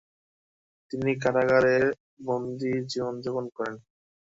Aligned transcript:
তিনি 0.91 1.11
কারাগারের 1.23 1.83
বন্দির 2.25 2.77
জীবনযাপন 2.91 3.45
করেন। 3.57 3.75